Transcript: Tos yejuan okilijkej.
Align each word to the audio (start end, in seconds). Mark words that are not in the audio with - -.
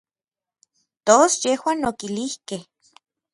Tos 1.05 1.31
yejuan 1.43 1.79
okilijkej. 1.89 2.63